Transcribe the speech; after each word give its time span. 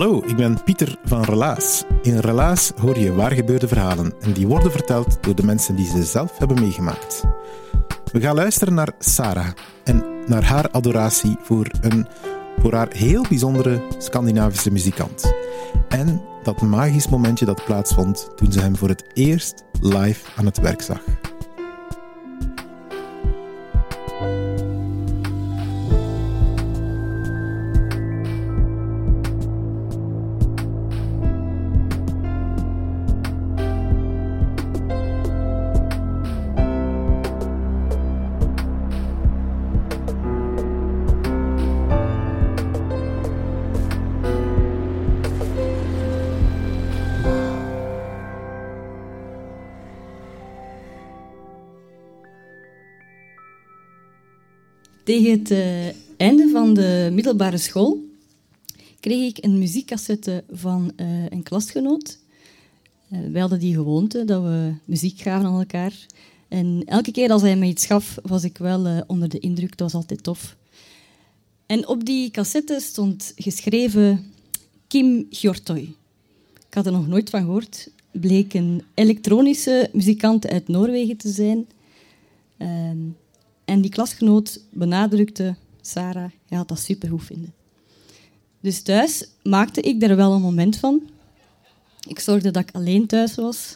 Hallo, 0.00 0.22
ik 0.26 0.36
ben 0.36 0.62
Pieter 0.64 0.98
van 1.04 1.22
Relaas. 1.22 1.84
In 2.02 2.18
Relaas 2.18 2.72
hoor 2.76 2.98
je 2.98 3.14
waar 3.14 3.32
gebeurde 3.32 3.68
verhalen 3.68 4.12
en 4.20 4.32
die 4.32 4.46
worden 4.46 4.70
verteld 4.70 5.22
door 5.22 5.34
de 5.34 5.44
mensen 5.44 5.76
die 5.76 5.86
ze 5.86 6.04
zelf 6.04 6.38
hebben 6.38 6.60
meegemaakt. 6.60 7.24
We 8.12 8.20
gaan 8.20 8.34
luisteren 8.34 8.74
naar 8.74 8.92
Sarah 8.98 9.50
en 9.84 10.04
naar 10.26 10.44
haar 10.44 10.70
adoratie 10.70 11.36
voor 11.42 11.70
een 11.80 12.06
voor 12.58 12.74
haar 12.74 12.88
heel 12.92 13.24
bijzondere 13.28 13.82
Scandinavische 13.98 14.72
muzikant. 14.72 15.32
En 15.88 16.22
dat 16.42 16.62
magisch 16.62 17.08
momentje 17.08 17.44
dat 17.44 17.64
plaatsvond 17.64 18.30
toen 18.36 18.52
ze 18.52 18.60
hem 18.60 18.76
voor 18.76 18.88
het 18.88 19.04
eerst 19.14 19.64
live 19.80 20.26
aan 20.36 20.46
het 20.46 20.60
werk 20.60 20.82
zag. 20.82 21.19
Tegen 55.10 55.30
het 55.30 55.50
uh, 55.50 55.86
einde 56.16 56.48
van 56.52 56.74
de 56.74 57.10
middelbare 57.12 57.58
school 57.58 58.04
kreeg 59.00 59.28
ik 59.28 59.44
een 59.44 59.58
muziekcassette 59.58 60.44
van 60.50 60.92
uh, 60.96 61.06
een 61.28 61.42
klasgenoot. 61.42 62.18
Uh, 63.12 63.18
wij 63.32 63.40
hadden 63.40 63.58
die 63.58 63.74
gewoonte 63.74 64.24
dat 64.24 64.42
we 64.42 64.74
muziek 64.84 65.20
gaven 65.20 65.46
aan 65.46 65.58
elkaar. 65.58 66.06
En 66.48 66.82
elke 66.84 67.10
keer 67.10 67.30
als 67.30 67.42
hij 67.42 67.56
me 67.56 67.66
iets 67.66 67.86
gaf, 67.86 68.18
was 68.22 68.44
ik 68.44 68.58
wel 68.58 69.04
onder 69.06 69.28
de 69.28 69.38
indruk. 69.38 69.76
Dat 69.76 69.92
was 69.92 70.02
altijd 70.02 70.22
tof. 70.22 70.56
En 71.66 71.88
op 71.88 72.04
die 72.04 72.30
cassette 72.30 72.80
stond 72.80 73.32
geschreven 73.36 74.32
Kim 74.86 75.26
Hjortoy. 75.30 75.94
Ik 76.68 76.74
had 76.74 76.86
er 76.86 76.92
nog 76.92 77.06
nooit 77.06 77.30
van 77.30 77.40
gehoord. 77.40 77.90
Bleek 78.10 78.54
een 78.54 78.82
elektronische 78.94 79.90
muzikant 79.92 80.48
uit 80.48 80.68
Noorwegen 80.68 81.16
te 81.16 81.28
zijn. 81.28 81.66
Ehm, 82.56 82.98
en 83.70 83.80
die 83.80 83.90
klasgenoot 83.90 84.60
benadrukte, 84.70 85.54
Sarah, 85.80 86.30
je 86.46 86.56
had 86.56 86.68
dat 86.68 86.78
supergoed 86.78 87.24
vinden. 87.24 87.54
Dus 88.60 88.82
thuis 88.82 89.28
maakte 89.42 89.80
ik 89.80 90.02
er 90.02 90.16
wel 90.16 90.32
een 90.32 90.40
moment 90.40 90.76
van. 90.76 91.02
Ik 92.08 92.18
zorgde 92.18 92.50
dat 92.50 92.62
ik 92.62 92.74
alleen 92.74 93.06
thuis 93.06 93.34
was. 93.34 93.74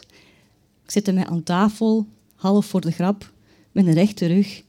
Ik 0.83 0.91
zette 0.91 1.11
mij 1.11 1.25
aan 1.25 1.43
tafel, 1.43 2.05
half 2.35 2.65
voor 2.65 2.81
de 2.81 2.91
grap, 2.91 3.31
met 3.71 3.87
een 3.87 3.93
rechte 3.93 4.25
rug, 4.25 4.63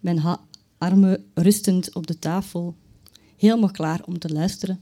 mijn 0.00 0.38
armen 0.78 1.24
rustend 1.34 1.94
op 1.94 2.06
de 2.06 2.18
tafel, 2.18 2.74
helemaal 3.36 3.70
klaar 3.70 4.00
om 4.04 4.18
te 4.18 4.32
luisteren. 4.32 4.80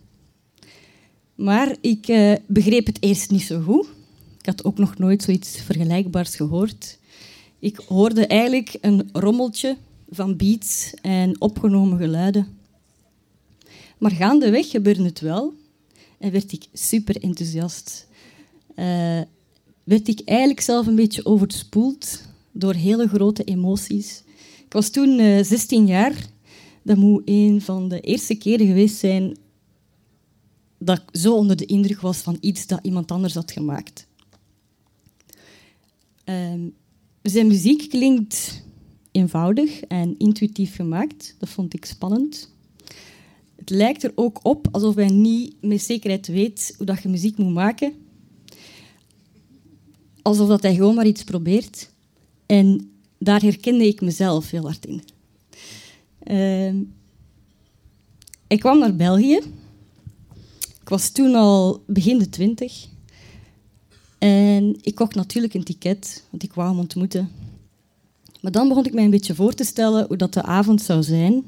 Maar 1.34 1.76
ik 1.80 2.08
eh, 2.08 2.34
begreep 2.46 2.86
het 2.86 3.02
eerst 3.02 3.30
niet 3.30 3.42
zo 3.42 3.60
goed. 3.60 3.86
Ik 4.38 4.46
had 4.46 4.64
ook 4.64 4.78
nog 4.78 4.98
nooit 4.98 5.22
zoiets 5.22 5.60
vergelijkbaars 5.60 6.36
gehoord. 6.36 6.98
Ik 7.58 7.76
hoorde 7.76 8.26
eigenlijk 8.26 8.76
een 8.80 9.08
rommeltje 9.12 9.76
van 10.10 10.36
beats 10.36 10.94
en 11.02 11.40
opgenomen 11.40 11.98
geluiden. 11.98 12.58
Maar 13.98 14.10
gaandeweg 14.10 14.70
gebeurde 14.70 15.02
het 15.02 15.20
wel 15.20 15.54
en 16.18 16.32
werd 16.32 16.52
ik 16.52 16.66
super 16.72 17.22
enthousiast. 17.22 18.08
Uh, 18.70 19.20
werd 19.84 20.08
ik 20.08 20.20
eigenlijk 20.24 20.60
zelf 20.60 20.86
een 20.86 20.94
beetje 20.94 21.24
overspoeld 21.24 22.22
door 22.52 22.74
hele 22.74 23.08
grote 23.08 23.44
emoties. 23.44 24.22
Ik 24.64 24.72
was 24.72 24.90
toen 24.90 25.18
uh, 25.18 25.38
eh, 25.38 25.46
16 25.46 25.86
jaar. 25.86 26.14
Dat 26.82 26.96
moet 26.96 27.22
een 27.24 27.60
van 27.60 27.88
de 27.88 28.00
eerste 28.00 28.34
keren 28.34 28.66
geweest 28.66 28.96
zijn 28.96 29.36
dat 30.78 30.98
ik 30.98 31.20
zo 31.20 31.34
onder 31.34 31.56
de 31.56 31.66
indruk 31.66 32.00
was 32.00 32.18
van 32.18 32.36
iets 32.40 32.66
dat 32.66 32.78
iemand 32.82 33.10
anders 33.10 33.34
had 33.34 33.52
gemaakt. 33.52 34.06
Uh, 36.24 36.52
zijn 37.22 37.46
muziek 37.46 37.88
klinkt 37.88 38.62
eenvoudig 39.12 39.80
en 39.80 40.14
intuïtief 40.18 40.74
gemaakt. 40.74 41.34
Dat 41.38 41.48
vond 41.48 41.74
ik 41.74 41.84
spannend. 41.84 42.54
Het 43.56 43.70
lijkt 43.70 44.02
er 44.02 44.12
ook 44.14 44.38
op 44.42 44.68
alsof 44.70 44.94
hij 44.94 45.08
niet 45.08 45.54
met 45.60 45.82
zekerheid 45.82 46.26
weet 46.26 46.74
hoe 46.76 46.86
dat 46.86 47.02
je 47.02 47.08
muziek 47.08 47.36
moet 47.36 47.52
maken. 47.52 47.92
Alsof 50.22 50.48
dat 50.48 50.62
hij 50.62 50.74
gewoon 50.74 50.94
maar 50.94 51.06
iets 51.06 51.24
probeert. 51.24 51.90
En 52.46 52.90
daar 53.18 53.42
herkende 53.42 53.86
ik 53.86 54.00
mezelf 54.00 54.50
heel 54.50 54.62
hard 54.62 54.86
in. 54.86 55.02
Uh, 56.24 56.82
ik 58.46 58.60
kwam 58.60 58.78
naar 58.78 58.96
België. 58.96 59.40
Ik 60.80 60.88
was 60.88 61.10
toen 61.10 61.34
al 61.34 61.82
begin 61.86 62.18
de 62.18 62.28
twintig. 62.28 62.86
En 64.18 64.76
ik 64.80 64.94
kocht 64.94 65.14
natuurlijk 65.14 65.54
een 65.54 65.64
ticket, 65.64 66.24
want 66.30 66.42
ik 66.42 66.52
wou 66.52 66.68
hem 66.68 66.78
ontmoeten. 66.78 67.30
Maar 68.40 68.52
dan 68.52 68.68
begon 68.68 68.84
ik 68.84 68.94
mij 68.94 69.04
een 69.04 69.10
beetje 69.10 69.34
voor 69.34 69.54
te 69.54 69.64
stellen 69.64 70.06
hoe 70.06 70.16
dat 70.16 70.34
de 70.34 70.42
avond 70.42 70.82
zou 70.82 71.02
zijn. 71.02 71.44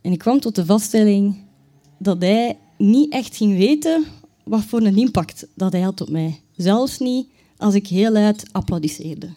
En 0.00 0.12
ik 0.12 0.18
kwam 0.18 0.40
tot 0.40 0.54
de 0.54 0.64
vaststelling 0.64 1.36
dat 1.98 2.22
hij 2.22 2.58
niet 2.78 3.12
echt 3.12 3.36
ging 3.36 3.56
weten 3.56 4.04
wat 4.44 4.62
voor 4.62 4.80
een 4.80 4.98
impact 4.98 5.46
dat 5.54 5.72
hij 5.72 5.80
had 5.80 6.00
op 6.00 6.10
mij. 6.10 6.40
Zelfs 6.56 6.98
niet 6.98 7.26
als 7.56 7.74
ik 7.74 7.86
heel 7.86 8.12
luid 8.12 8.44
applaudisseerde. 8.52 9.28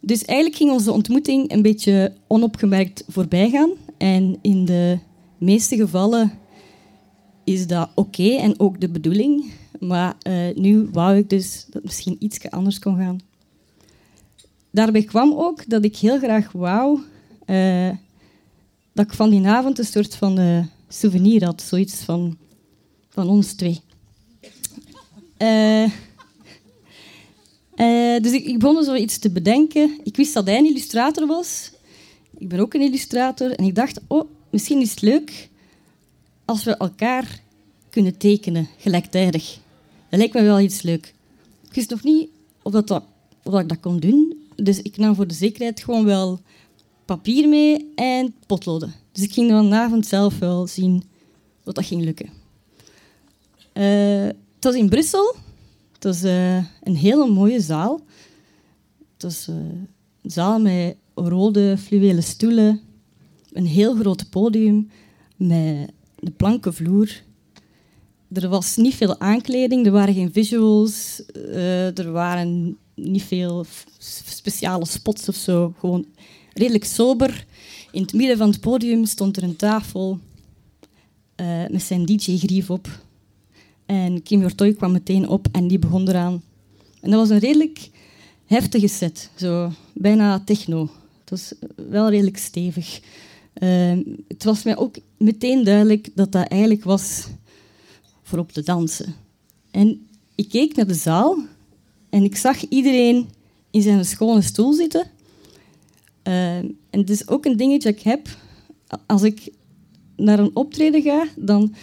Dus 0.00 0.24
eigenlijk 0.24 0.58
ging 0.58 0.70
onze 0.70 0.92
ontmoeting 0.92 1.52
een 1.52 1.62
beetje 1.62 2.12
onopgemerkt 2.26 3.04
voorbij 3.08 3.50
gaan. 3.50 3.70
En 3.98 4.38
in 4.42 4.64
de 4.64 4.98
meeste 5.38 5.76
gevallen 5.76 6.32
is 7.44 7.66
dat 7.66 7.90
oké 7.94 8.28
en 8.28 8.60
ook 8.60 8.80
de 8.80 8.88
bedoeling. 8.88 9.52
Maar 9.80 10.16
uh, 10.28 10.54
nu 10.54 10.88
wou 10.92 11.16
ik 11.16 11.30
dus 11.30 11.64
dat 11.64 11.74
het 11.74 11.84
misschien 11.84 12.16
iets 12.18 12.50
anders 12.50 12.78
kon 12.78 12.96
gaan 12.96 13.20
daarbij 14.76 15.02
kwam 15.02 15.32
ook 15.32 15.68
dat 15.68 15.84
ik 15.84 15.96
heel 15.96 16.18
graag 16.18 16.52
wou 16.52 17.00
uh, 17.46 17.90
dat 18.92 19.06
ik 19.06 19.12
van 19.12 19.30
die 19.30 19.46
avond 19.46 19.78
een 19.78 19.84
soort 19.84 20.14
van 20.14 20.40
uh, 20.40 20.64
souvenir 20.88 21.44
had. 21.44 21.62
Zoiets 21.62 21.94
van, 21.94 22.38
van 23.08 23.28
ons 23.28 23.52
twee. 23.52 23.80
Uh, 25.38 25.90
dus 28.20 28.32
ik, 28.32 28.44
ik 28.44 28.58
begon 28.58 28.84
zoiets 28.84 29.18
te 29.18 29.30
bedenken. 29.30 30.00
Ik 30.02 30.16
wist 30.16 30.34
dat 30.34 30.46
hij 30.46 30.58
een 30.58 30.66
illustrator 30.66 31.26
was. 31.26 31.72
Ik 32.38 32.48
ben 32.48 32.60
ook 32.60 32.74
een 32.74 32.80
illustrator. 32.80 33.50
En 33.50 33.64
ik 33.64 33.74
dacht, 33.74 34.00
oh, 34.06 34.30
misschien 34.50 34.80
is 34.80 34.90
het 34.90 35.00
leuk 35.02 35.48
als 36.44 36.64
we 36.64 36.76
elkaar 36.76 37.40
kunnen 37.90 38.16
tekenen, 38.16 38.68
gelijktijdig. 38.78 39.58
Dat 40.08 40.18
lijkt 40.18 40.34
me 40.34 40.42
wel 40.42 40.60
iets 40.60 40.82
leuk. 40.82 41.14
Ik 41.68 41.74
wist 41.74 41.90
nog 41.90 42.02
niet 42.02 42.28
of, 42.62 42.72
dat, 42.72 43.02
of 43.42 43.60
ik 43.60 43.68
dat 43.68 43.80
kon 43.80 44.00
doen. 44.00 44.35
Dus 44.56 44.82
ik 44.82 44.96
nam 44.96 45.14
voor 45.14 45.26
de 45.26 45.34
zekerheid 45.34 45.82
gewoon 45.82 46.04
wel 46.04 46.40
papier 47.04 47.48
mee 47.48 47.92
en 47.94 48.34
potloden. 48.46 48.94
Dus 49.12 49.22
ik 49.22 49.32
ging 49.32 49.50
vanavond 49.50 50.06
zelf 50.06 50.38
wel 50.38 50.66
zien 50.66 51.02
wat 51.64 51.74
dat 51.74 51.86
ging 51.86 52.04
lukken. 52.04 52.28
Uh, 53.74 54.24
het 54.24 54.64
was 54.64 54.74
in 54.74 54.88
Brussel. 54.88 55.34
Het 55.92 56.04
was 56.04 56.24
uh, 56.24 56.56
een 56.82 56.96
hele 56.96 57.26
mooie 57.26 57.60
zaal. 57.60 58.00
Het 59.12 59.22
was 59.22 59.48
uh, 59.48 59.56
een 60.22 60.30
zaal 60.30 60.60
met 60.60 60.96
rode 61.14 61.78
fluwelen 61.78 62.22
stoelen, 62.22 62.80
een 63.52 63.66
heel 63.66 63.94
groot 63.94 64.30
podium 64.30 64.90
met 65.36 65.90
een 66.18 66.36
planken 66.36 66.74
vloer. 66.74 67.22
Er 68.32 68.48
was 68.48 68.76
niet 68.76 68.94
veel 68.94 69.20
aankleding, 69.20 69.86
er 69.86 69.92
waren 69.92 70.14
geen 70.14 70.32
visuals, 70.32 71.22
er 71.94 72.12
waren 72.12 72.78
niet 72.96 73.22
veel 73.22 73.64
speciale 73.98 74.86
spots 74.86 75.28
of 75.28 75.34
zo. 75.34 75.74
Gewoon 75.78 76.06
redelijk 76.52 76.84
sober. 76.84 77.46
In 77.90 78.02
het 78.02 78.12
midden 78.12 78.36
van 78.36 78.50
het 78.50 78.60
podium 78.60 79.04
stond 79.04 79.36
er 79.36 79.42
een 79.42 79.56
tafel 79.56 80.18
uh, 81.36 81.66
met 81.70 81.82
zijn 81.82 82.06
DJ-grief 82.06 82.70
op. 82.70 82.88
En 83.86 84.22
Kim 84.22 84.40
Jortoy 84.40 84.74
kwam 84.74 84.92
meteen 84.92 85.28
op 85.28 85.48
en 85.52 85.68
die 85.68 85.78
begon 85.78 86.08
eraan. 86.08 86.42
En 87.00 87.10
dat 87.10 87.20
was 87.20 87.30
een 87.30 87.38
redelijk 87.38 87.90
heftige 88.46 88.88
set, 88.88 89.30
zo 89.36 89.72
bijna 89.94 90.40
techno. 90.44 90.90
Het 91.20 91.30
was 91.30 91.52
wel 91.88 92.10
redelijk 92.10 92.36
stevig. 92.36 93.00
Uh, 93.62 93.98
het 94.28 94.44
was 94.44 94.62
mij 94.62 94.76
ook 94.76 94.96
meteen 95.16 95.64
duidelijk 95.64 96.08
dat 96.14 96.32
dat 96.32 96.48
eigenlijk 96.48 96.84
was 96.84 97.26
voor 98.22 98.38
op 98.38 98.52
te 98.52 98.62
dansen. 98.62 99.14
En 99.70 100.06
ik 100.34 100.48
keek 100.48 100.76
naar 100.76 100.86
de 100.86 100.94
zaal 100.94 101.38
en 102.16 102.24
ik 102.24 102.36
zag 102.36 102.68
iedereen 102.68 103.28
in 103.70 103.82
zijn 103.82 104.04
schone 104.04 104.42
stoel 104.42 104.72
zitten. 104.72 105.06
Uh, 106.24 106.56
en 106.56 106.76
het 106.90 107.10
is 107.10 107.28
ook 107.28 107.44
een 107.44 107.56
dingetje 107.56 107.90
dat 107.90 107.98
ik 107.98 108.04
heb. 108.04 108.28
Als 109.06 109.22
ik 109.22 109.48
naar 110.16 110.38
een 110.38 110.56
optreden 110.56 111.02
ga, 111.02 111.26
dan 111.36 111.74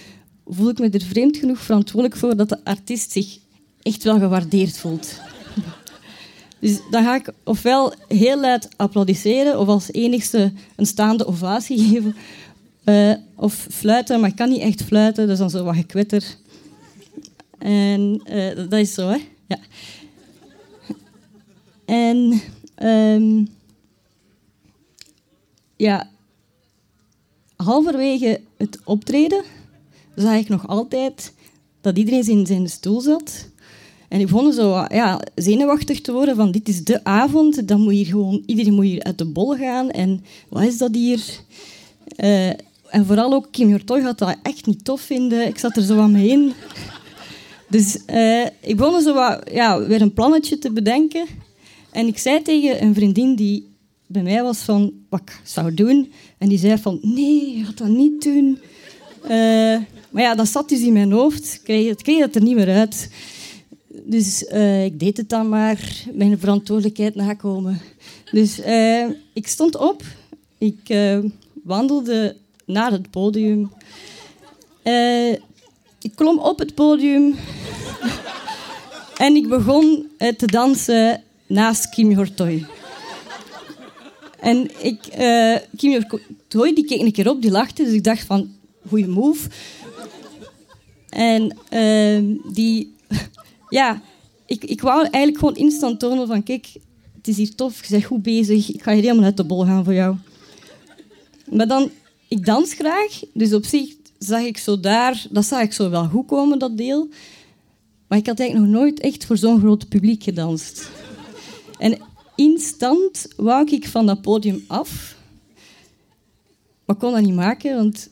voel 0.46 0.70
ik 0.70 0.80
me 0.80 0.90
er 0.90 1.02
vreemd 1.02 1.38
genoeg 1.38 1.60
verantwoordelijk 1.60 2.20
voor 2.20 2.36
dat 2.36 2.50
de 2.50 2.64
artiest 2.64 3.12
zich 3.12 3.38
echt 3.82 4.04
wel 4.04 4.20
gewaardeerd 4.20 4.78
voelt. 4.78 5.14
Dus 6.60 6.80
dan 6.90 7.04
ga 7.04 7.16
ik 7.16 7.32
ofwel 7.44 7.94
heel 8.08 8.40
luid 8.40 8.70
applaudisseren 8.76 9.60
of 9.60 9.68
als 9.68 9.92
enigste 9.92 10.52
een 10.76 10.86
staande 10.86 11.28
ovatie 11.28 11.78
geven. 11.90 12.16
Uh, 12.86 13.14
of 13.36 13.68
fluiten, 13.72 14.20
maar 14.20 14.30
ik 14.30 14.36
kan 14.36 14.50
niet 14.50 14.62
echt 14.62 14.84
fluiten, 14.84 15.28
dus 15.28 15.38
dan 15.38 15.50
zo 15.50 15.64
wat 15.64 15.76
gekwetter. 15.76 16.36
En 17.58 18.22
uh, 18.26 18.56
dat 18.56 18.74
is 18.80 18.94
zo, 18.94 19.10
hè. 19.10 19.18
Ja. 19.48 19.58
En 21.94 22.42
um, 22.84 23.48
ja, 25.75 26.10
halverwege 27.56 28.42
het 28.57 28.80
optreden 28.84 29.44
zag 30.16 30.36
ik 30.36 30.50
nog 30.50 30.68
altijd 30.68 31.34
dat 31.81 31.98
iedereen 31.98 32.28
in 32.28 32.45
zijn 32.45 32.69
stoel 32.69 33.01
zat. 33.01 33.48
En 34.10 34.19
ik 34.19 34.28
begon 34.28 34.54
zo 34.54 34.86
ja, 34.90 35.22
zenuwachtig 35.36 36.01
te 36.01 36.12
worden 36.12 36.36
van 36.36 36.51
dit 36.51 36.68
is 36.68 36.84
de 36.84 37.04
avond, 37.04 37.68
dan 37.68 37.81
moet 37.81 37.94
hier 37.94 38.06
gewoon, 38.06 38.44
iedereen 38.46 38.74
moet 38.74 38.86
hier 38.86 39.04
uit 39.04 39.18
de 39.18 39.25
bol 39.25 39.56
gaan. 39.56 39.89
En 39.89 40.24
wat 40.50 40.63
is 40.63 40.78
dat 40.78 40.96
hier? 40.96 41.24
Uh, 42.18 42.48
en 42.89 43.06
vooral 43.06 43.34
ook 43.34 43.48
Kim 43.51 43.69
Jortoy 43.69 44.01
had 44.01 44.18
dat 44.18 44.38
echt 44.44 44.66
niet 44.66 44.86
tof 44.86 45.01
vinden. 45.01 45.48
Ik 45.48 45.57
zat 45.57 45.75
er 45.75 45.84
zo 45.84 46.00
aan 46.00 46.12
mee 46.12 46.28
in. 46.28 46.54
Dus 47.69 47.98
uh, 48.07 48.46
ik 48.46 48.78
begon 48.78 49.01
zo 49.01 49.13
ja, 49.51 49.86
weer 49.88 50.01
een 50.01 50.13
plannetje 50.13 50.57
te 50.57 50.72
bedenken. 50.72 51.25
En 51.94 52.07
ik 52.07 52.18
zei 52.18 52.42
tegen 52.42 52.84
een 52.84 52.94
vriendin 52.94 53.36
die 53.36 53.72
bij 54.07 54.24
mij 54.24 54.44
was 54.44 54.57
van 54.57 54.94
wat 55.10 55.22
ik 55.22 55.42
zou 55.44 55.74
doen. 55.74 56.12
En 56.38 56.50
die 56.50 56.57
zei 56.57 56.78
van 56.78 57.00
nee, 57.01 57.57
je 57.57 57.63
gaat 57.63 57.78
dat 57.78 57.88
niet 57.88 58.24
doen. 58.24 58.60
Uh, 59.24 59.30
maar 60.10 60.24
ja, 60.24 60.36
dat 60.36 60.48
zat 60.48 60.69
dus 60.69 60.81
in 60.81 60.94
mijn 60.94 61.12
hoofd. 61.12 61.54
Ik 61.54 61.62
kreeg, 61.63 61.90
het 61.90 62.01
kreeg 62.01 62.36
er 62.36 62.42
niet 62.42 62.56
meer 62.56 62.69
uit. 62.69 63.10
Dus 63.88 64.44
uh, 64.44 64.86
ik 64.86 65.00
deed 65.00 65.18
het 65.18 65.30
dan 65.30 65.50
maar, 65.50 66.04
mijn 66.13 66.40
verantwoordelijkheid 66.40 67.16
nakomen. 67.16 67.81
Dus 68.31 68.60
uh, 68.60 69.06
ik 69.34 69.48
stond 69.48 69.75
op, 69.78 70.04
ik 70.57 70.96
wandelde 71.63 72.36
naar 72.66 72.92
het 72.92 73.10
podium. 73.10 73.72
ik 76.01 76.12
klom 76.16 76.39
op 76.39 76.60
het 76.60 76.75
podium 76.75 77.36
en 79.18 79.36
ik 79.36 79.48
begon 79.48 80.07
te 80.18 80.46
dansen 80.46 81.24
naast 81.54 81.90
Kim 81.90 82.16
Hortoy. 82.16 82.66
En 84.40 84.70
ik, 84.82 85.00
Kim 85.78 86.04
Hortoy 86.08 86.74
die 86.74 86.86
keek 86.86 87.02
een 87.02 87.12
keer 87.12 87.30
op, 87.30 87.42
die 87.42 87.52
lachte, 87.52 87.84
dus 87.84 87.94
ik 87.94 88.04
dacht 88.04 88.26
van, 88.26 88.52
goede 88.88 89.08
move. 89.08 89.50
En 91.10 91.58
die 92.54 92.96
ja, 93.70 94.02
ik, 94.46 94.64
ik 94.64 94.82
wou 94.82 95.02
eigenlijk 95.02 95.38
gewoon 95.38 95.56
instant 95.56 96.00
tonen 96.00 96.28
van 96.28 96.44
kijk, 96.44 96.68
het 97.18 97.28
is 97.28 97.38
hier 97.38 97.56
tof, 97.56 97.86
je 97.86 97.90
bent 97.90 98.04
goed 98.04 98.24
bezig, 98.24 98.74
ik 98.74 98.84
ga 98.84 98.94
hier 98.94 99.02
helemaal 99.02 99.24
uit 99.24 99.38
de 99.38 99.44
bol 99.44 99.66
gaan 99.66 99.84
voor 99.84 99.94
jou. 99.94 100.16
Maar 101.50 101.68
dan, 101.68 101.90
ik 102.28 102.46
dans 102.46 102.74
graag, 102.74 103.22
dus 103.34 103.54
op 103.54 103.66
zich 103.66 103.96
zag 104.18 104.42
ik 104.42 104.58
zo 104.58 104.80
daar, 104.80 105.26
dat 105.30 105.46
zag 105.46 105.62
ik 105.62 105.74
zo 105.74 105.90
wel 105.90 106.08
goed 106.08 106.28
komen, 106.28 106.60
dat 106.60 106.78
deel. 106.78 107.08
Maar 108.08 108.18
ik 108.18 108.28
had 108.28 108.40
eigenlijk 108.40 108.72
nog 108.72 108.82
nooit 108.82 109.00
echt 109.00 109.26
voor 109.26 109.38
zo'n 109.38 109.60
groot 109.60 109.90
publiek 109.90 110.24
gedanst. 110.24 110.90
En 111.78 111.98
instant 112.36 113.28
wou 113.36 113.72
ik 113.72 113.88
van 113.88 114.06
dat 114.06 114.22
podium 114.22 114.64
af. 114.68 115.16
Maar 116.86 116.96
kon 116.96 117.12
dat 117.12 117.22
niet 117.22 117.36
maken, 117.36 117.75
want 117.75 118.10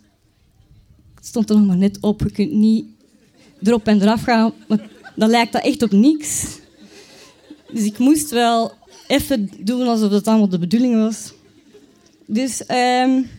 het 1.16 1.26
stond 1.26 1.50
er 1.50 1.58
nog 1.58 1.66
maar 1.66 1.78
net 1.78 1.98
op. 2.02 2.20
Je 2.22 2.32
kunt 2.32 2.52
niet 2.52 2.86
erop 3.64 3.88
en 3.88 4.02
eraf 4.02 4.24
gaan, 4.24 4.54
dan 5.16 5.30
lijkt 5.30 5.52
dat 5.52 5.64
echt 5.64 5.82
op 5.82 5.92
niks. 5.92 6.60
Dus 7.74 7.84
ik 7.84 7.98
moest 7.98 8.30
wel 8.30 8.72
even 9.08 9.50
doen 9.60 9.88
alsof 9.88 10.12
dat 10.12 10.28
allemaal 10.28 10.50
de 10.50 10.60
bedoeling 10.60 10.96
was. 10.96 11.34
Dus 12.26 12.64
um, 12.70 13.30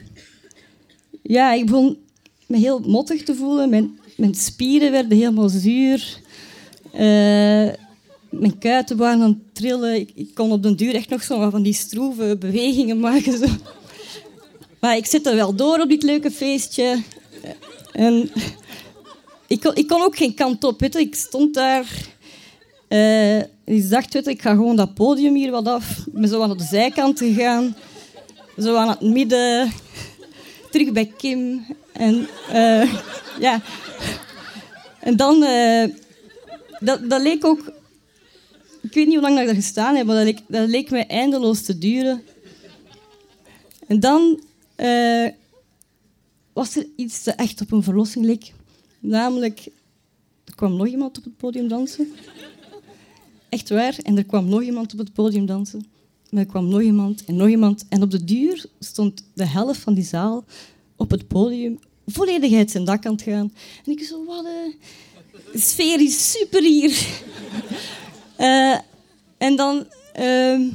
ja, 1.22 1.52
ik 1.52 1.66
begon 1.66 1.98
me 2.46 2.56
heel 2.56 2.78
mottig 2.78 3.22
te 3.22 3.34
voelen. 3.34 3.70
Mijn, 3.70 3.98
mijn 4.16 4.34
spieren 4.34 4.90
werden 4.90 5.19
helemaal 5.19 5.48
zuur. 5.48 6.20
Uh, 6.94 7.72
mijn 8.32 8.58
kuiten 8.58 8.96
waren 8.96 9.23
aan 9.23 9.29
het 9.29 9.55
trillen. 9.55 9.94
Ik, 9.94 10.11
ik, 10.14 10.34
kon 10.34 10.52
op 10.52 10.62
den 10.62 10.76
duur 10.76 10.94
echt 10.94 11.08
nog 11.08 11.23
zo 11.23 11.50
van 11.50 11.62
die 11.62 11.73
stroeve 11.73 12.37
bewegingen 12.38 13.00
maken. 13.00 13.38
Zo. 13.38 13.46
Maar 14.81 14.96
ik 14.96 15.06
zit 15.06 15.26
er 15.26 15.34
wel 15.34 15.55
door 15.55 15.79
op 15.79 15.88
dit 15.88 16.02
leuke 16.02 16.31
feestje. 16.31 17.02
En 17.93 18.31
ik 19.46 19.61
kon, 19.61 19.75
ik 19.75 19.88
kon 19.88 20.02
ook 20.02 20.17
geen 20.17 20.34
kant 20.34 20.64
op. 20.64 20.82
Ik 20.82 21.14
stond 21.14 21.55
daar. 21.55 22.11
Uh, 22.88 23.38
ik 23.64 23.90
dacht, 23.90 24.14
weet 24.14 24.26
ik 24.26 24.43
ga 24.43 24.50
gewoon 24.50 24.76
dat 24.76 24.94
podium 24.94 25.34
hier 25.34 25.50
wat 25.50 25.67
af. 25.67 25.99
Ik 26.06 26.12
ben 26.12 26.29
zo 26.29 26.43
aan 26.43 26.56
de 26.56 26.64
zijkant 26.64 27.19
gegaan. 27.19 27.76
Zo 28.58 28.75
aan 28.75 28.88
het 28.88 29.00
midden. 29.00 29.73
Terug 30.70 30.93
bij 30.93 31.12
Kim. 31.17 31.67
En 31.93 32.29
uh, 32.55 32.94
ja. 33.41 33.60
En 35.01 35.17
dan... 35.17 35.43
Uh, 35.43 35.84
dat, 36.81 37.10
dat 37.10 37.22
leek 37.22 37.44
ook... 37.44 37.72
Ik 38.82 38.94
weet 38.94 39.06
niet 39.06 39.15
hoe 39.15 39.22
lang 39.22 39.39
ik 39.39 39.46
daar 39.46 39.55
gestaan 39.55 39.94
heb, 39.94 40.06
maar 40.06 40.17
dat 40.17 40.24
leek, 40.24 40.41
dat 40.48 40.69
leek 40.69 40.91
mij 40.91 41.06
eindeloos 41.06 41.62
te 41.62 41.79
duren. 41.79 42.22
En 43.86 44.01
dan 44.01 44.41
was 46.53 46.77
er 46.77 46.86
iets 46.96 47.24
dat 47.24 47.34
echt 47.34 47.60
op 47.60 47.72
een 47.72 47.82
verlossing 47.82 48.24
leek. 48.24 48.53
Namelijk, 49.01 49.67
er 50.44 50.55
kwam 50.55 50.77
nog 50.77 50.86
iemand 50.86 51.19
op 51.19 51.24
het 51.24 51.36
podium 51.36 51.69
dansen. 51.69 52.12
Echt 53.48 53.69
waar. 53.69 53.98
En 54.03 54.17
er 54.17 54.24
kwam 54.24 54.48
nog 54.48 54.62
iemand 54.62 54.93
op 54.93 54.98
het 54.98 55.12
podium 55.12 55.46
dansen. 55.46 55.86
Maar 56.31 56.41
er 56.41 56.48
kwam 56.48 56.69
nog 56.69 56.81
iemand 56.82 57.24
en 57.24 57.36
nog 57.36 57.48
iemand. 57.48 57.84
En 57.89 58.03
op 58.03 58.10
de 58.10 58.24
duur 58.24 58.65
stond 58.79 59.24
de 59.34 59.46
helft 59.46 59.81
van 59.81 59.94
die 59.94 60.05
zaal 60.05 60.44
op 60.96 61.10
het 61.10 61.29
podium 61.29 61.79
volledig 62.06 62.53
uit 62.53 62.70
zijn 62.70 62.84
dak 62.84 63.06
aan 63.06 63.12
het 63.12 63.22
gaan. 63.22 63.53
En 63.84 63.93
ik 63.93 64.03
zo, 64.03 64.24
wat. 64.24 64.46
De 65.53 65.58
sfeer 65.58 66.01
is 66.01 66.31
super 66.32 66.62
hier. 66.62 67.20
Uh, 68.43 68.79
en 69.39 69.56
dan 69.56 69.87
uh, 70.19 70.72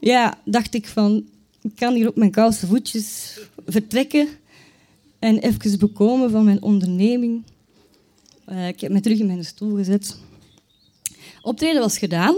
ja, 0.00 0.38
dacht 0.44 0.74
ik 0.74 0.86
van, 0.86 1.28
ik 1.62 1.74
kan 1.74 1.94
hier 1.94 2.08
op 2.08 2.16
mijn 2.16 2.30
koude 2.30 2.66
voetjes 2.66 3.38
vertrekken 3.66 4.28
en 5.18 5.38
even 5.38 5.78
bekomen 5.78 6.30
van 6.30 6.44
mijn 6.44 6.62
onderneming. 6.62 7.42
Uh, 8.48 8.68
ik 8.68 8.80
heb 8.80 8.92
me 8.92 9.00
terug 9.00 9.18
in 9.18 9.26
mijn 9.26 9.44
stoel 9.44 9.76
gezet. 9.76 10.16
Optreden 11.42 11.80
was 11.80 11.98
gedaan. 11.98 12.36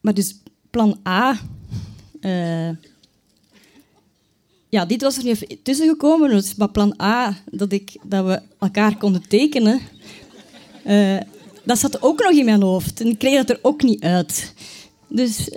Maar 0.00 0.14
dus 0.14 0.36
plan 0.70 1.00
A... 1.08 1.40
Uh, 2.20 2.70
ja, 4.68 4.84
dit 4.86 5.02
was 5.02 5.16
er 5.16 5.24
niet 5.24 5.42
even 5.42 5.62
tussen 5.62 5.88
gekomen. 5.88 6.30
Dus, 6.30 6.54
maar 6.54 6.70
plan 6.70 7.00
A, 7.02 7.36
dat, 7.50 7.72
ik, 7.72 7.96
dat 8.02 8.24
we 8.24 8.42
elkaar 8.58 8.96
konden 8.96 9.28
tekenen... 9.28 9.80
Uh, 10.86 11.20
dat 11.70 11.78
zat 11.78 12.02
ook 12.02 12.22
nog 12.22 12.32
in 12.32 12.44
mijn 12.44 12.62
hoofd. 12.62 13.00
En 13.00 13.06
ik 13.06 13.18
kreeg 13.18 13.36
dat 13.36 13.50
er 13.50 13.58
ook 13.62 13.82
niet 13.82 14.02
uit. 14.02 14.54
Dus 15.08 15.48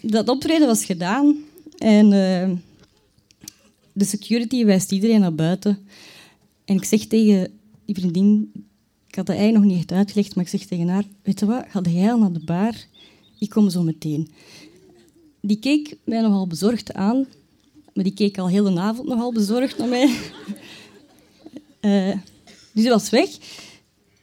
dat 0.00 0.28
optreden 0.28 0.66
was 0.66 0.84
gedaan. 0.84 1.36
En 1.78 2.10
de 3.92 4.04
security 4.04 4.64
wijst 4.64 4.92
iedereen 4.92 5.20
naar 5.20 5.34
buiten. 5.34 5.78
En 6.64 6.76
ik 6.76 6.84
zeg 6.84 7.06
tegen 7.06 7.58
die 7.84 7.94
vriendin, 7.94 8.52
ik 9.06 9.14
had 9.14 9.26
dat 9.26 9.36
eigenlijk 9.36 9.64
nog 9.64 9.74
niet 9.74 9.82
echt 9.82 9.98
uitgelegd, 9.98 10.34
maar 10.34 10.44
ik 10.44 10.50
zeg 10.50 10.64
tegen 10.64 10.88
haar, 10.88 11.04
weet 11.22 11.40
je 11.40 11.46
wat, 11.46 11.64
ga 11.68 11.80
jij 11.80 12.12
al 12.12 12.18
naar 12.18 12.32
de 12.32 12.44
bar? 12.44 12.74
Ik 13.38 13.48
kom 13.48 13.70
zo 13.70 13.82
meteen. 13.82 14.30
die 15.40 15.58
keek 15.58 15.96
mij 16.04 16.20
nogal 16.20 16.46
bezorgd 16.46 16.94
aan. 16.94 17.26
Maar 17.94 18.04
die 18.04 18.14
keek 18.14 18.38
al 18.38 18.48
heel 18.48 18.74
de 18.74 18.80
avond 18.80 19.08
nogal 19.08 19.32
bezorgd 19.32 19.78
naar 19.78 19.88
mij. 19.88 20.16
uh, 21.80 22.16
dus 22.72 22.82
die 22.82 22.88
was 22.88 23.10
weg. 23.10 23.28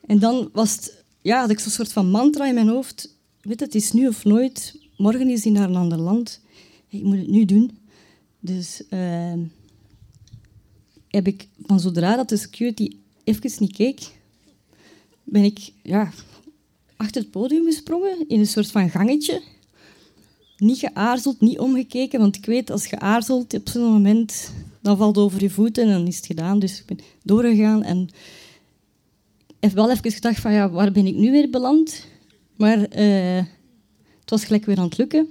En 0.05 0.19
dan 0.19 0.49
was 0.53 0.75
het, 0.75 1.00
ja, 1.21 1.39
had 1.39 1.49
ik 1.49 1.59
zo'n 1.59 1.71
soort 1.71 1.93
van 1.93 2.09
mantra 2.09 2.47
in 2.47 2.53
mijn 2.53 2.67
hoofd. 2.67 3.15
Weet 3.41 3.59
het 3.59 3.75
is 3.75 3.91
nu 3.91 4.07
of 4.07 4.23
nooit. 4.23 4.79
Morgen 4.97 5.29
is 5.29 5.43
hij 5.43 5.53
naar 5.53 5.69
een 5.69 5.75
ander 5.75 5.97
land. 5.97 6.41
Ik 6.87 7.03
moet 7.03 7.17
het 7.17 7.27
nu 7.27 7.45
doen. 7.45 7.77
Dus 8.39 8.83
uh, 8.89 9.33
heb 11.07 11.27
ik 11.27 11.47
van 11.65 11.79
zodra 11.79 12.15
dat 12.15 12.29
de 12.29 12.37
security 12.37 12.89
even 13.23 13.51
niet 13.59 13.75
keek, 13.75 13.99
ben 15.23 15.43
ik 15.43 15.71
ja, 15.83 16.11
achter 16.95 17.21
het 17.21 17.31
podium 17.31 17.65
gesprongen 17.65 18.27
in 18.27 18.39
een 18.39 18.47
soort 18.47 18.71
van 18.71 18.89
gangetje. 18.89 19.41
Niet 20.57 20.77
geaarzeld, 20.77 21.41
niet 21.41 21.59
omgekeken, 21.59 22.19
want 22.19 22.35
ik 22.35 22.45
weet 22.45 22.69
als 22.69 22.85
je 22.85 22.99
aarzelt 22.99 23.53
op 23.53 23.69
zo'n 23.69 23.91
moment, 23.91 24.51
dan 24.81 24.97
valt 24.97 25.15
het 25.15 25.25
over 25.25 25.41
je 25.41 25.49
voeten 25.49 25.83
en 25.83 25.89
dan 25.89 26.07
is 26.07 26.15
het 26.15 26.25
gedaan. 26.25 26.59
Dus 26.59 26.79
ik 26.79 26.85
ben 26.85 26.99
doorgegaan 27.23 27.83
en 27.83 28.09
heb 29.61 29.71
wel 29.73 29.91
even 29.91 30.11
gedacht 30.11 30.39
van 30.39 30.53
ja, 30.53 30.69
waar 30.69 30.91
ben 30.91 31.05
ik 31.05 31.15
nu 31.15 31.31
weer 31.31 31.49
beland? 31.49 32.05
Maar 32.55 32.77
uh, 32.77 33.43
het 34.19 34.29
was 34.29 34.43
gelijk 34.43 34.65
weer 34.65 34.77
aan 34.77 34.83
het 34.83 34.97
lukken. 34.97 35.27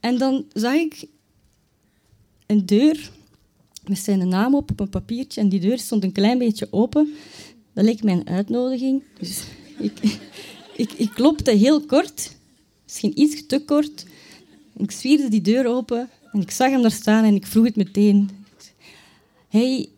En 0.00 0.18
dan 0.18 0.44
zag 0.52 0.74
ik 0.74 1.06
een 2.46 2.66
deur 2.66 3.10
met 3.86 3.98
zijn 3.98 4.28
naam 4.28 4.54
op 4.54 4.70
op 4.70 4.80
een 4.80 4.88
papiertje 4.88 5.40
en 5.40 5.48
die 5.48 5.60
deur 5.60 5.78
stond 5.78 6.04
een 6.04 6.12
klein 6.12 6.38
beetje 6.38 6.68
open. 6.70 7.14
Dat 7.72 7.84
leek 7.84 8.02
mij 8.02 8.14
een 8.14 8.28
uitnodiging. 8.28 9.02
Dus 9.18 9.42
ik, 9.78 10.00
ik, 10.76 10.92
ik 10.92 11.10
klopte 11.14 11.50
heel 11.50 11.80
kort, 11.80 12.36
misschien 12.84 13.20
iets 13.20 13.46
te 13.46 13.64
kort. 13.64 14.06
Ik 14.76 14.90
zwierde 14.90 15.28
die 15.28 15.40
deur 15.40 15.66
open 15.66 16.08
en 16.32 16.40
ik 16.40 16.50
zag 16.50 16.70
hem 16.70 16.82
daar 16.82 16.90
staan 16.90 17.24
en 17.24 17.34
ik 17.34 17.46
vroeg 17.46 17.64
het 17.64 17.76
meteen. 17.76 18.30
Hey, 19.48 19.88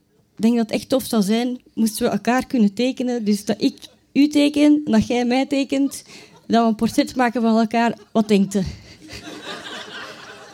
denk 0.42 0.56
dat 0.56 0.66
het 0.66 0.74
echt 0.74 0.88
tof 0.88 1.04
zou 1.04 1.22
zijn, 1.22 1.60
moesten 1.74 2.04
we 2.04 2.12
elkaar 2.12 2.46
kunnen 2.46 2.74
tekenen. 2.74 3.24
Dus 3.24 3.44
dat 3.44 3.62
ik 3.62 3.76
u 4.12 4.28
teken, 4.28 4.80
dat 4.84 5.06
jij 5.06 5.24
mij 5.24 5.46
tekent, 5.46 6.02
dat 6.46 6.62
we 6.62 6.68
een 6.68 6.74
portret 6.74 7.16
maken 7.16 7.42
van 7.42 7.58
elkaar. 7.58 7.98
Wat 8.12 8.28
denkt 8.28 8.54
u? 8.54 8.62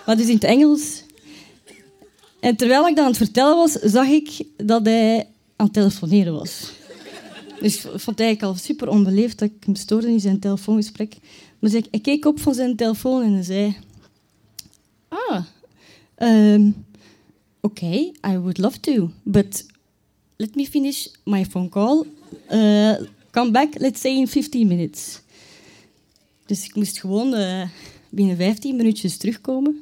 Maar 0.07 0.17
dus 0.17 0.27
in 0.27 0.35
het 0.35 0.45
Engels. 0.45 1.03
En 2.41 2.57
terwijl 2.57 2.89
ik 2.89 2.97
dat 2.97 3.05
aan 3.05 3.11
het 3.11 3.21
vertellen 3.21 3.57
was, 3.57 3.73
zag 3.73 4.07
ik 4.07 4.43
dat 4.57 4.87
hij 4.87 5.27
aan 5.57 5.67
het 5.67 5.75
telefoneren 5.75 6.33
was. 6.33 6.73
Dus 7.61 7.75
ik 7.75 7.81
vond 7.81 8.05
het 8.05 8.21
eigenlijk 8.21 8.43
al 8.43 8.65
super 8.65 8.89
onbeleefd 8.89 9.39
dat 9.39 9.49
ik 9.49 9.65
hem 9.65 9.75
stoorde 9.75 10.09
in 10.09 10.21
zijn 10.21 10.39
telefoongesprek. 10.39 11.17
Maar 11.59 11.71
ik 11.91 12.03
keek 12.03 12.25
op 12.25 12.41
van 12.41 12.55
zijn 12.55 12.77
telefoon 12.77 13.23
en 13.23 13.45
zei... 13.45 13.77
Ah, 15.09 15.45
um, 16.19 16.85
oké, 17.61 17.95
I 18.27 18.39
would 18.39 18.59
love 18.59 18.81
to, 18.81 19.11
but 19.23 19.67
let 20.37 20.55
me 20.55 20.67
finish 20.67 21.09
my 21.25 21.45
phone 21.45 21.69
call. 21.69 22.07
Uh, 22.51 22.95
come 23.31 23.51
back, 23.51 23.79
let's 23.79 24.01
say 24.01 24.17
in 24.17 24.29
15 24.29 24.67
minutes. 24.67 25.21
Dus 26.47 26.65
ik 26.65 26.75
moest 26.75 27.01
gewoon 27.01 27.35
uh, 27.35 27.69
binnen 28.11 28.37
15 28.37 28.77
minuutjes 28.77 29.17
terugkomen. 29.17 29.81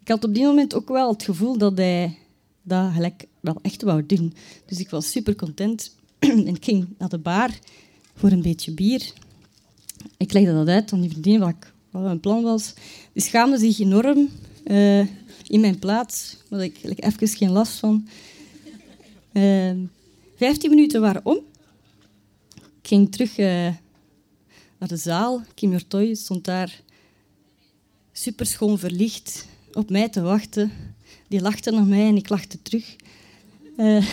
Ik 0.00 0.08
had 0.08 0.24
op 0.24 0.34
die 0.34 0.44
moment 0.44 0.74
ook 0.74 0.88
wel 0.88 1.08
het 1.08 1.22
gevoel 1.22 1.58
dat 1.58 1.76
hij 1.76 2.18
dat 2.62 2.92
gelijk 2.92 3.26
wel 3.40 3.58
echt 3.62 3.82
wou 3.82 4.06
doen. 4.06 4.34
Dus 4.66 4.78
ik 4.78 4.90
was 4.90 5.10
super 5.10 5.36
content 5.36 5.96
en 6.18 6.56
ging 6.60 6.86
naar 6.98 7.08
de 7.08 7.18
bar 7.18 7.50
voor 8.14 8.30
een 8.30 8.42
beetje 8.42 8.72
bier. 8.72 9.12
Ik 10.16 10.32
legde 10.32 10.52
dat 10.52 10.68
uit 10.68 10.92
aan 10.92 11.00
die 11.00 11.10
vriendin 11.10 11.40
wat, 11.40 11.48
ik, 11.48 11.72
wat 11.90 12.02
mijn 12.02 12.20
plan 12.20 12.42
was. 12.42 12.72
Die 13.12 13.22
schaamde 13.22 13.58
zich 13.58 13.78
enorm 13.78 14.28
uh, 14.64 14.98
in 15.46 15.60
mijn 15.60 15.78
plaats, 15.78 16.36
maar 16.50 16.64
ik 16.64 16.78
had 16.82 17.20
even 17.20 17.28
geen 17.28 17.50
last 17.50 17.78
van. 17.78 18.08
Uh, 19.34 19.72
vijftien 20.36 20.70
minuten 20.70 21.00
waren 21.00 21.20
om. 21.24 21.38
Ik 22.54 22.90
ging 22.90 23.12
terug 23.12 23.38
uh, 23.38 23.46
naar 24.78 24.88
de 24.88 24.96
zaal. 24.96 25.42
Kim 25.54 25.70
Jortoy 25.70 26.14
stond 26.14 26.44
daar 26.44 26.82
super 28.12 28.46
schoon 28.46 28.78
verlicht 28.78 29.46
op 29.72 29.90
mij 29.90 30.08
te 30.08 30.20
wachten. 30.20 30.72
Die 31.28 31.40
lachte 31.40 31.70
naar 31.70 31.86
mij 31.86 32.06
en 32.06 32.16
ik 32.16 32.28
lachte 32.28 32.62
terug. 32.62 32.96
Uh, 33.76 33.96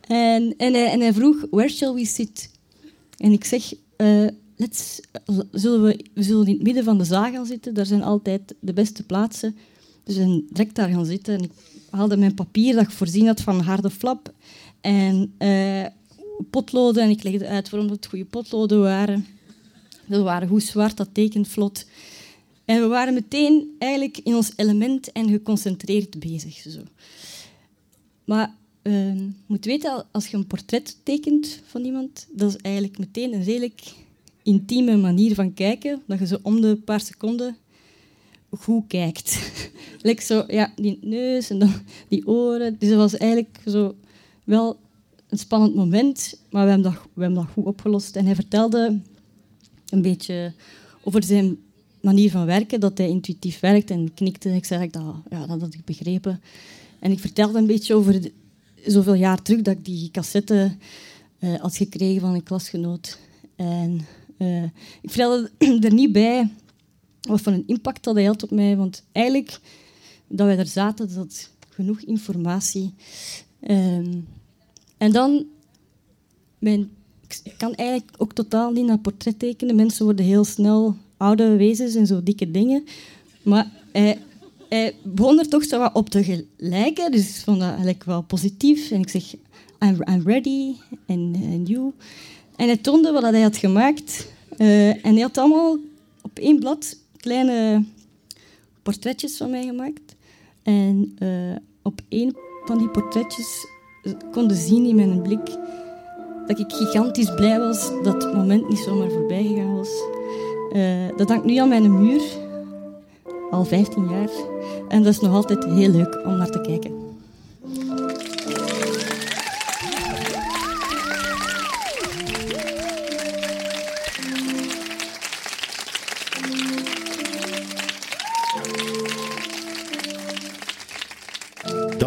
en, 0.00 0.54
en, 0.56 0.74
hij, 0.74 1.00
en, 1.00 1.14
vroeg, 1.14 1.46
where 1.50 1.68
shall 1.68 1.94
we 1.94 2.06
sit? 2.06 2.50
En 3.16 3.32
ik 3.32 3.44
zeg, 3.44 3.72
uh, 3.96 4.28
let's, 4.56 5.00
zullen 5.52 5.82
we, 5.82 6.04
we 6.14 6.22
zullen 6.22 6.46
in 6.46 6.54
het 6.54 6.62
midden 6.62 6.84
van 6.84 6.98
de 6.98 7.04
zaal 7.04 7.32
gaan 7.32 7.46
zitten. 7.46 7.74
Daar 7.74 7.86
zijn 7.86 8.02
altijd 8.02 8.54
de 8.60 8.72
beste 8.72 9.02
plaatsen. 9.02 9.56
Dus 10.04 10.16
we 10.16 10.46
direct 10.48 10.74
daar 10.74 10.88
gaan 10.88 11.06
zitten. 11.06 11.34
En 11.34 11.42
ik 11.42 11.52
haalde 11.94 12.16
mijn 12.16 12.34
papier 12.34 12.74
dat 12.74 12.84
ik 12.84 12.90
voorzien 12.90 13.26
had 13.26 13.40
van 13.40 13.60
harde 13.60 13.90
flap. 13.90 14.32
En 14.80 15.34
uh, 15.38 15.86
potloden. 16.50 17.02
En 17.02 17.10
ik 17.10 17.22
legde 17.22 17.46
uit 17.46 17.70
waarom 17.70 17.90
het 17.90 18.06
goede 18.06 18.24
potloden 18.24 18.80
waren. 18.80 19.26
Ze 20.10 20.22
waren 20.22 20.48
goed 20.48 20.62
zwart, 20.62 20.96
dat 20.96 21.08
tekent 21.12 21.48
vlot. 21.48 21.86
En 22.64 22.80
we 22.80 22.86
waren 22.86 23.14
meteen 23.14 23.74
eigenlijk 23.78 24.18
in 24.18 24.34
ons 24.34 24.52
element 24.56 25.12
en 25.12 25.28
geconcentreerd 25.28 26.18
bezig. 26.18 26.54
Zo. 26.54 26.80
Maar 28.24 28.54
uh, 28.82 29.14
je 29.14 29.30
moet 29.46 29.64
weten, 29.64 30.06
als 30.10 30.26
je 30.26 30.36
een 30.36 30.46
portret 30.46 30.96
tekent 31.02 31.60
van 31.64 31.84
iemand, 31.84 32.26
dat 32.32 32.50
is 32.50 32.56
eigenlijk 32.56 32.98
meteen 32.98 33.32
een 33.32 33.44
redelijk 33.44 33.94
intieme 34.42 34.96
manier 34.96 35.34
van 35.34 35.54
kijken, 35.54 36.02
dat 36.06 36.18
je 36.18 36.26
zo 36.26 36.38
om 36.42 36.60
de 36.60 36.76
paar 36.76 37.00
seconden 37.00 37.56
goed 38.56 38.84
kijkt. 38.86 39.52
like 40.02 40.22
zo, 40.22 40.44
ja, 40.46 40.72
die 40.76 40.98
neus 41.00 41.50
en 41.50 41.58
dan 41.58 41.72
die 42.08 42.26
oren. 42.26 42.76
Dus 42.78 42.88
dat 42.88 42.98
was 42.98 43.16
eigenlijk 43.16 43.58
zo 43.66 43.94
wel 44.44 44.76
een 45.28 45.38
spannend 45.38 45.74
moment, 45.74 46.40
maar 46.50 46.64
we 46.64 46.70
hebben 46.70 46.92
dat, 46.92 47.02
we 47.14 47.22
hebben 47.22 47.38
dat 47.42 47.52
goed 47.52 47.64
opgelost. 47.64 48.16
En 48.16 48.24
hij 48.24 48.34
vertelde 48.34 49.00
een 49.88 50.02
beetje 50.02 50.52
over 51.02 51.22
zijn 51.22 51.58
manier 52.00 52.30
van 52.30 52.46
werken, 52.46 52.80
dat 52.80 52.98
hij 52.98 53.08
intuïtief 53.08 53.60
werkt 53.60 53.90
en 53.90 54.14
knikte. 54.14 54.54
Ik 54.54 54.64
zei 54.64 54.90
dat, 54.90 55.14
ja, 55.30 55.46
dat 55.46 55.60
had 55.60 55.74
ik 55.74 55.84
begrepen. 55.84 56.40
En 56.98 57.10
ik 57.10 57.18
vertelde 57.18 57.58
een 57.58 57.66
beetje 57.66 57.94
over 57.94 58.30
zoveel 58.86 59.14
jaar 59.14 59.42
terug 59.42 59.62
dat 59.62 59.76
ik 59.76 59.84
die 59.84 60.10
cassette 60.10 60.76
uh, 61.40 61.54
had 61.60 61.76
gekregen 61.76 62.20
van 62.20 62.34
een 62.34 62.42
klasgenoot. 62.42 63.18
En 63.56 64.06
uh, 64.38 64.62
ik 65.02 65.10
vertelde 65.10 65.50
er 65.86 65.92
niet 65.92 66.12
bij 66.12 66.50
wat 67.28 67.40
voor 67.40 67.52
een 67.52 67.66
impact 67.66 68.04
dat 68.04 68.14
hij 68.14 68.24
had 68.24 68.42
op 68.42 68.50
mij, 68.50 68.76
want 68.76 69.02
eigenlijk, 69.12 69.60
dat 70.28 70.46
wij 70.46 70.56
daar 70.56 70.66
zaten, 70.66 71.14
dat 71.14 71.50
genoeg 71.68 72.00
informatie. 72.00 72.94
Um, 73.68 74.26
en 74.98 75.12
dan, 75.12 75.46
ik 76.58 77.54
kan 77.56 77.74
eigenlijk 77.74 78.10
ook 78.16 78.32
totaal 78.32 78.70
niet 78.70 78.86
naar 78.86 78.98
portret 78.98 79.38
tekenen. 79.38 79.76
Mensen 79.76 80.04
worden 80.04 80.24
heel 80.24 80.44
snel 80.44 80.96
oude 81.16 81.56
wezens 81.56 81.94
en 81.94 82.06
zo 82.06 82.22
dikke 82.22 82.50
dingen. 82.50 82.84
Maar 83.42 83.70
hij, 83.92 84.18
hij 84.68 84.94
begon 85.02 85.38
er 85.38 85.48
toch 85.48 85.64
zo 85.64 85.78
wat 85.78 85.94
op 85.94 86.10
te 86.10 86.46
lijken, 86.56 87.10
dus 87.10 87.28
ik 87.28 87.44
vond 87.44 87.58
dat 87.58 87.68
eigenlijk 87.68 88.04
wel 88.04 88.22
positief. 88.22 88.90
En 88.90 89.00
ik 89.00 89.08
zeg, 89.08 89.34
I'm, 89.78 90.22
ready, 90.24 90.74
and, 91.06 91.36
and. 91.36 91.92
En 92.56 92.66
hij 92.66 92.76
toonde 92.76 93.12
wat 93.12 93.22
hij 93.22 93.40
had 93.40 93.56
gemaakt. 93.56 94.26
Uh, 94.58 94.88
en 94.88 95.12
hij 95.12 95.20
had 95.20 95.38
allemaal 95.38 95.78
op 96.22 96.38
één 96.38 96.58
blad 96.58 96.96
kleine 97.24 97.84
portretjes 98.82 99.36
van 99.36 99.50
mij 99.50 99.64
gemaakt. 99.64 100.16
En 100.62 101.16
uh, 101.18 101.56
op 101.82 102.00
één 102.08 102.36
van 102.64 102.78
die 102.78 102.88
portretjes 102.88 103.66
konden 104.32 104.56
zien 104.56 104.86
in 104.86 104.94
mijn 104.94 105.22
blik 105.22 105.46
dat 106.46 106.58
ik 106.58 106.72
gigantisch 106.72 107.34
blij 107.34 107.58
was 107.58 107.90
dat 108.02 108.22
het 108.22 108.34
moment 108.34 108.68
niet 108.68 108.78
zomaar 108.78 109.10
voorbij 109.10 109.42
gegaan 109.42 109.76
was. 109.76 110.02
Uh, 110.72 111.16
dat 111.16 111.28
hangt 111.28 111.44
nu 111.44 111.56
aan 111.56 111.68
mijn 111.68 111.98
muur, 111.98 112.22
al 113.50 113.64
15 113.64 114.08
jaar. 114.08 114.30
En 114.88 115.02
dat 115.02 115.12
is 115.12 115.20
nog 115.20 115.32
altijd 115.32 115.64
heel 115.64 115.90
leuk 115.90 116.22
om 116.24 116.36
naar 116.36 116.50
te 116.50 116.60
kijken. 116.60 117.03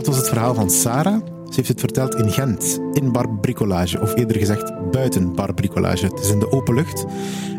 Dat 0.08 0.16
was 0.16 0.26
het 0.26 0.36
verhaal 0.36 0.56
van 0.56 0.70
Sarah. 0.70 1.22
Ze 1.26 1.56
heeft 1.56 1.68
het 1.68 1.80
verteld 1.80 2.16
in 2.16 2.32
Gent, 2.32 2.80
in 2.94 3.12
bar 3.12 3.30
bricolage, 3.30 4.02
of 4.02 4.16
eerder 4.16 4.38
gezegd 4.38 4.92
buiten 4.92 5.34
bar 5.36 5.54
bricolage. 5.54 6.06
Het 6.06 6.20
is 6.20 6.32
in 6.32 6.40
de 6.40 6.52
open 6.52 6.76
lucht 6.76 7.06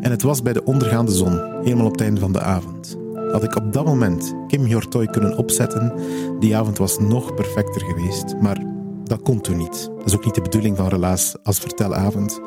en 0.01 0.11
het 0.11 0.23
was 0.23 0.43
bij 0.43 0.53
de 0.53 0.65
ondergaande 0.65 1.13
zon, 1.13 1.41
helemaal 1.63 1.87
op 1.87 1.93
het 1.93 2.01
einde 2.01 2.21
van 2.21 2.33
de 2.33 2.41
avond. 2.41 2.97
Had 3.33 3.43
ik 3.43 3.57
op 3.57 3.73
dat 3.73 3.85
moment 3.85 4.35
Kim 4.47 4.65
Hjortoy 4.65 5.07
kunnen 5.07 5.37
opzetten, 5.37 5.93
die 6.41 6.57
avond 6.57 6.79
was 6.79 6.99
nog 6.99 7.35
perfecter 7.35 7.83
geweest. 7.85 8.35
Maar 8.41 8.65
dat 9.05 9.23
kon 9.23 9.41
toen 9.41 9.57
niet. 9.57 9.91
Dat 9.97 10.07
is 10.07 10.15
ook 10.15 10.25
niet 10.25 10.35
de 10.35 10.43
bedoeling 10.43 10.77
van 10.77 10.89
Relaas 10.89 11.37
als 11.43 11.59
vertelavond. 11.59 12.41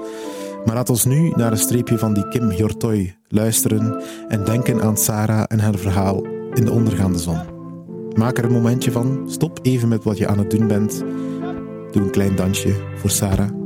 Maar 0.65 0.75
laat 0.75 0.89
ons 0.89 1.05
nu 1.05 1.31
naar 1.35 1.51
een 1.51 1.57
streepje 1.57 1.97
van 1.97 2.13
die 2.13 2.27
Kim 2.27 2.49
Hjortoy 2.49 3.15
luisteren 3.27 4.03
en 4.27 4.43
denken 4.43 4.81
aan 4.81 4.97
Sarah 4.97 5.43
en 5.47 5.59
haar 5.59 5.77
verhaal 5.77 6.25
in 6.53 6.65
de 6.65 6.71
ondergaande 6.71 7.19
zon. 7.19 7.60
Maak 8.15 8.37
er 8.37 8.43
een 8.43 8.51
momentje 8.51 8.91
van, 8.91 9.23
stop 9.27 9.59
even 9.61 9.87
met 9.87 10.03
wat 10.03 10.17
je 10.17 10.27
aan 10.27 10.37
het 10.37 10.51
doen 10.51 10.67
bent. 10.67 11.03
Doe 11.91 12.03
een 12.03 12.11
klein 12.11 12.35
dansje 12.35 12.75
voor 12.95 13.09
Sarah. 13.09 13.60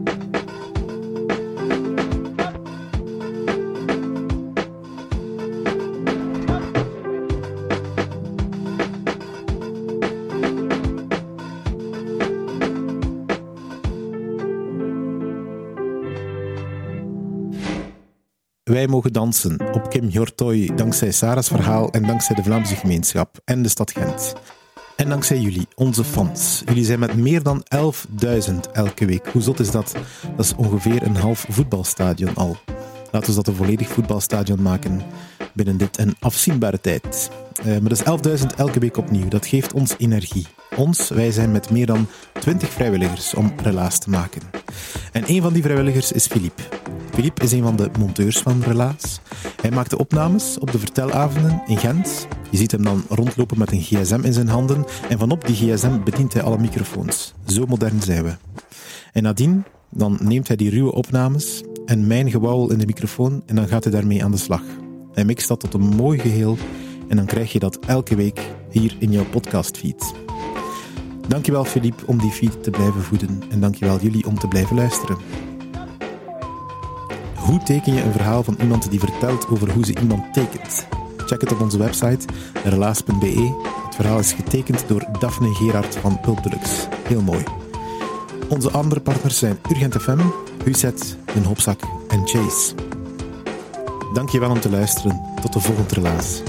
Wij 18.85 18.93
mogen 18.93 19.13
dansen 19.13 19.73
op 19.73 19.89
Kim 19.89 20.07
Hjortoy 20.07 20.71
dankzij 20.75 21.11
Sarah's 21.11 21.47
verhaal 21.47 21.91
en 21.91 22.03
dankzij 22.03 22.35
de 22.35 22.43
Vlaamse 22.43 22.75
gemeenschap 22.75 23.39
en 23.45 23.61
de 23.61 23.69
stad 23.69 23.91
Gent. 23.91 24.33
En 24.95 25.09
dankzij 25.09 25.37
jullie, 25.37 25.67
onze 25.75 26.03
fans. 26.03 26.63
Jullie 26.65 26.85
zijn 26.85 26.99
met 26.99 27.15
meer 27.15 27.43
dan 27.43 27.63
11.000 27.75 28.55
elke 28.71 29.05
week. 29.05 29.27
Hoe 29.27 29.41
zot 29.41 29.59
is 29.59 29.71
dat? 29.71 29.95
Dat 30.35 30.45
is 30.45 30.55
ongeveer 30.55 31.03
een 31.03 31.15
half 31.15 31.45
voetbalstadion 31.49 32.35
al. 32.35 32.57
Laten 33.11 33.29
we 33.29 33.35
dat 33.35 33.47
een 33.47 33.55
volledig 33.55 33.87
voetbalstadion 33.87 34.61
maken 34.61 35.01
binnen 35.53 35.77
dit 35.77 35.97
een 35.97 36.15
afzienbare 36.19 36.81
tijd. 36.81 37.29
Uh, 37.59 37.65
maar 37.65 37.89
dat 37.89 38.25
is 38.25 38.41
11.000 38.41 38.45
elke 38.57 38.79
week 38.79 38.97
opnieuw. 38.97 39.27
Dat 39.27 39.45
geeft 39.45 39.73
ons 39.73 39.95
energie. 39.97 40.45
Ons, 40.75 41.09
wij 41.09 41.31
zijn 41.31 41.51
met 41.51 41.69
meer 41.69 41.85
dan 41.85 42.07
20 42.39 42.69
vrijwilligers 42.69 43.33
om 43.33 43.53
relaas 43.63 43.99
te 43.99 44.09
maken. 44.09 44.41
En 45.11 45.23
een 45.27 45.41
van 45.41 45.53
die 45.53 45.63
vrijwilligers 45.63 46.11
is 46.11 46.27
Philippe. 46.27 46.63
Philippe 47.15 47.43
is 47.43 47.51
een 47.51 47.63
van 47.63 47.75
de 47.75 47.89
monteurs 47.99 48.37
van 48.37 48.61
Relaas. 48.61 49.19
Hij 49.61 49.71
maakt 49.71 49.89
de 49.89 49.97
opnames 49.97 50.59
op 50.59 50.71
de 50.71 50.79
vertelavonden 50.79 51.61
in 51.67 51.77
Gent. 51.77 52.27
Je 52.51 52.57
ziet 52.57 52.71
hem 52.71 52.83
dan 52.83 53.03
rondlopen 53.09 53.57
met 53.57 53.71
een 53.71 53.81
gsm 53.81 54.19
in 54.23 54.33
zijn 54.33 54.47
handen 54.47 54.85
en 55.09 55.17
vanop 55.17 55.47
die 55.47 55.55
gsm 55.55 56.03
bedient 56.03 56.33
hij 56.33 56.41
alle 56.41 56.57
microfoons. 56.57 57.33
Zo 57.45 57.65
modern 57.65 58.01
zijn 58.01 58.23
we. 58.23 58.35
En 59.13 59.23
nadien 59.23 59.63
dan 59.89 60.17
neemt 60.21 60.47
hij 60.47 60.55
die 60.55 60.69
ruwe 60.69 60.91
opnames 60.91 61.63
en 61.85 62.07
mijn 62.07 62.29
gewauwel 62.29 62.71
in 62.71 62.77
de 62.77 62.85
microfoon 62.85 63.43
en 63.45 63.55
dan 63.55 63.67
gaat 63.67 63.83
hij 63.83 63.93
daarmee 63.93 64.23
aan 64.23 64.31
de 64.31 64.37
slag. 64.37 64.63
Hij 65.13 65.25
mixt 65.25 65.47
dat 65.47 65.59
tot 65.59 65.73
een 65.73 65.95
mooi 65.95 66.19
geheel 66.19 66.57
en 67.07 67.15
dan 67.15 67.25
krijg 67.25 67.51
je 67.51 67.59
dat 67.59 67.79
elke 67.85 68.15
week 68.15 68.41
hier 68.71 68.95
in 68.99 69.11
jouw 69.11 69.25
podcastfeed. 69.25 70.13
Dankjewel 71.27 71.65
Philippe 71.65 72.07
om 72.07 72.17
die 72.17 72.31
feed 72.31 72.63
te 72.63 72.69
blijven 72.69 73.01
voeden 73.01 73.41
en 73.49 73.59
dankjewel 73.59 73.99
jullie 73.99 74.27
om 74.27 74.39
te 74.39 74.47
blijven 74.47 74.75
luisteren. 74.75 75.17
Hoe 77.45 77.63
teken 77.63 77.93
je 77.93 78.01
een 78.01 78.11
verhaal 78.11 78.43
van 78.43 78.57
iemand 78.61 78.89
die 78.89 78.99
vertelt 78.99 79.47
over 79.47 79.71
hoe 79.71 79.85
ze 79.85 79.99
iemand 79.99 80.33
tekent? 80.33 80.87
Check 81.25 81.41
het 81.41 81.51
op 81.51 81.61
onze 81.61 81.77
website 81.77 82.25
relaas.be. 82.63 83.53
Het 83.85 83.95
verhaal 83.95 84.19
is 84.19 84.33
getekend 84.33 84.87
door 84.87 85.05
Daphne 85.19 85.53
Gerard 85.53 85.95
van 85.95 86.19
Pulp 86.19 86.43
Deluxe. 86.43 86.87
Heel 87.07 87.21
mooi. 87.21 87.43
Onze 88.49 88.71
andere 88.71 89.01
partners 89.01 89.37
zijn 89.37 89.59
Urgent 89.71 89.95
FM, 89.95 90.19
Huset, 90.63 91.17
Den 91.33 91.43
Hopzak 91.43 91.79
en 92.07 92.27
Chase. 92.27 92.73
Dank 94.13 94.29
je 94.29 94.39
wel 94.39 94.49
om 94.49 94.59
te 94.59 94.69
luisteren. 94.69 95.21
Tot 95.41 95.53
de 95.53 95.59
volgende 95.59 95.93
relaas. 95.93 96.41